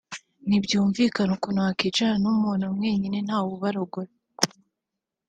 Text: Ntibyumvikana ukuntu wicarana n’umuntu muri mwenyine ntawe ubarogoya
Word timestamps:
Ntibyumvikana 0.47 1.31
ukuntu 1.37 1.59
wicarana 1.67 2.21
n’umuntu 2.21 2.63
muri 2.73 2.75
mwenyine 2.77 3.17
ntawe 3.25 3.47
ubarogoya 3.57 4.11